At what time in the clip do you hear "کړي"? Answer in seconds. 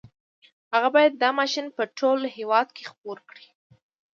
3.29-3.47